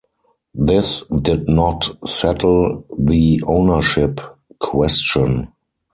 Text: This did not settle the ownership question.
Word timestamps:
This 0.55 1.03
did 1.15 1.47
not 1.47 1.87
settle 2.09 2.87
the 2.97 3.43
ownership 3.45 4.19
question. 4.59 5.49